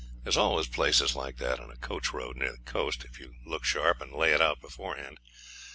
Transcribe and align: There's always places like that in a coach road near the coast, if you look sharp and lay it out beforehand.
There's 0.23 0.35
always 0.35 0.65
places 0.67 1.15
like 1.15 1.37
that 1.37 1.59
in 1.59 1.69
a 1.69 1.75
coach 1.75 2.11
road 2.11 2.35
near 2.35 2.53
the 2.53 2.71
coast, 2.71 3.05
if 3.05 3.19
you 3.19 3.35
look 3.45 3.63
sharp 3.63 4.01
and 4.01 4.11
lay 4.11 4.31
it 4.33 4.41
out 4.41 4.59
beforehand. 4.59 5.19